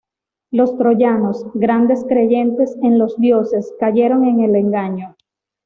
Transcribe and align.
Los 0.49 0.71
troyanos, 0.79 1.45
grandes 1.53 2.03
creyentes 2.05 2.75
en 2.81 2.97
los 2.97 3.15
dioses, 3.17 3.71
cayeron 3.79 4.25
en 4.25 4.39
el 4.39 4.55
engaño. 4.55 5.15